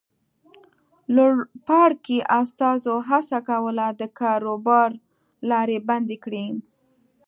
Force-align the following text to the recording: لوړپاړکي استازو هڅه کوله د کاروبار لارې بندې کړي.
لوړپاړکي 1.15 2.17
استازو 2.41 2.95
هڅه 3.09 3.37
کوله 3.49 3.85
د 3.99 4.01
کاروبار 4.19 4.89
لارې 5.49 5.77
بندې 5.89 6.17
کړي. 6.23 6.45